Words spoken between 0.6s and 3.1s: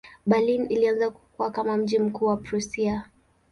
ilianza kukua kama mji mkuu wa Prussia.